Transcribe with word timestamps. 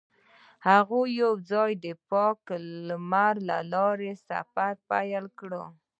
هغوی 0.67 1.07
یوځای 1.23 1.71
د 1.85 1.87
پاک 2.11 2.41
لمر 2.87 3.33
له 3.49 3.57
لارې 3.73 4.11
سفر 4.29 4.71
پیل 4.89 5.25
کړ. 5.39 5.51